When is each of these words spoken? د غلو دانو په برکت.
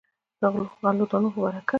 د 0.39 0.41
غلو 0.53 1.05
دانو 1.11 1.29
په 1.33 1.39
برکت. 1.43 1.69